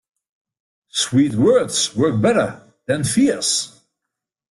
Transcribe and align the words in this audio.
Sweet 0.89 1.35
words 1.35 1.95
work 1.95 2.19
better 2.19 2.59
than 2.87 3.03
fierce. 3.03 3.81